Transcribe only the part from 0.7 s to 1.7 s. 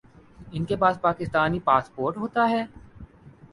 پاس Pakistani